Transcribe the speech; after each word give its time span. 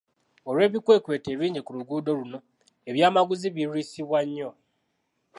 Olw'ebikwekweto 0.49 1.27
ebingi 1.35 1.61
ku 1.63 1.71
luguudo 1.77 2.11
luno 2.19 2.37
ebyamaguzi 2.89 3.47
birwisibwa 3.55 4.19
nnyo. 4.25 4.49